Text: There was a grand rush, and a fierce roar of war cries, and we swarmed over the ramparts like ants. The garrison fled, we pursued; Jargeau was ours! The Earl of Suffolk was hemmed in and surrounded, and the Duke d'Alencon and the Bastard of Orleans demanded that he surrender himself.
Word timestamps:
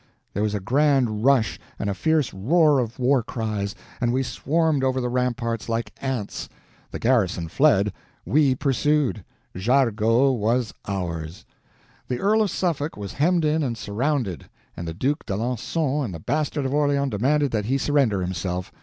There 0.33 0.41
was 0.41 0.55
a 0.55 0.59
grand 0.59 1.23
rush, 1.23 1.59
and 1.77 1.87
a 1.87 1.93
fierce 1.93 2.33
roar 2.33 2.79
of 2.79 2.97
war 2.97 3.21
cries, 3.21 3.75
and 4.01 4.11
we 4.11 4.23
swarmed 4.23 4.83
over 4.83 4.99
the 4.99 5.09
ramparts 5.09 5.69
like 5.69 5.93
ants. 6.01 6.49
The 6.89 6.97
garrison 6.97 7.49
fled, 7.49 7.93
we 8.25 8.55
pursued; 8.55 9.23
Jargeau 9.55 10.31
was 10.31 10.73
ours! 10.87 11.45
The 12.07 12.17
Earl 12.19 12.41
of 12.41 12.49
Suffolk 12.49 12.97
was 12.97 13.13
hemmed 13.13 13.45
in 13.45 13.61
and 13.61 13.77
surrounded, 13.77 14.49
and 14.75 14.87
the 14.87 14.95
Duke 14.95 15.23
d'Alencon 15.27 16.05
and 16.05 16.13
the 16.15 16.19
Bastard 16.19 16.65
of 16.65 16.73
Orleans 16.73 17.11
demanded 17.11 17.51
that 17.51 17.65
he 17.65 17.77
surrender 17.77 18.21
himself. 18.21 18.71